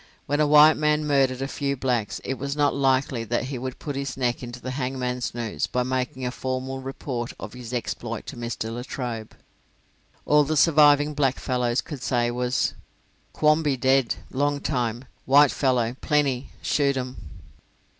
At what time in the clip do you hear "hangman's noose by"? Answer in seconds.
4.71-5.83